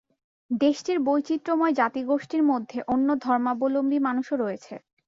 [0.61, 4.73] দেশটির বৈচিত্র্যময় জাতিগোষ্ঠীর মধ্যে অন্য ধর্মাবলম্বী মানুষও রয়েছে।